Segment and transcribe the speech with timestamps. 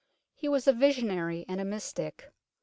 [0.33, 2.33] He was a visionary and a mystic.